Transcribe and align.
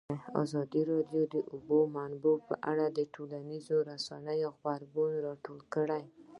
ازادي 0.43 0.81
راډیو 0.91 1.23
د 1.27 1.31
د 1.33 1.35
اوبو 1.53 1.79
منابع 1.95 2.35
په 2.47 2.55
اړه 2.71 2.85
د 2.89 2.99
ټولنیزو 3.13 3.75
رسنیو 3.89 4.49
غبرګونونه 4.57 5.21
راټول 5.27 5.59
کړي. 5.73 6.03